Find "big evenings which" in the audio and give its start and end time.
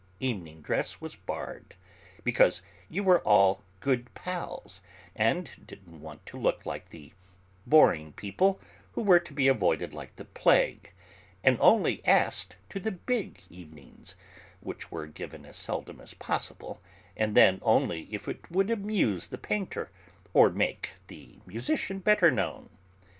12.91-14.89